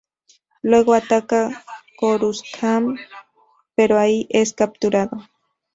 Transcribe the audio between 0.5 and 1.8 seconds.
Luego ataca